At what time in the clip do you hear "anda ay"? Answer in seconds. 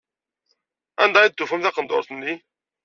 1.03-1.29